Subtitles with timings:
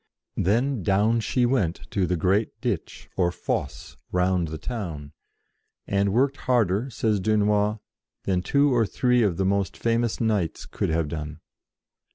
[0.37, 5.11] Then down she went to the great ditch or fosse round the town,
[5.85, 7.77] and worked harder, says Dunois,
[8.23, 11.39] than two or three of the most famous knights could have done.